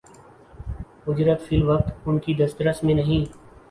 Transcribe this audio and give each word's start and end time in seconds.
اجرت 1.07 1.41
فی 1.41 1.55
الوقت 1.55 2.07
ان 2.07 2.19
کی 2.19 2.33
دسترس 2.35 2.83
میں 2.83 2.93
نہیں 2.93 3.25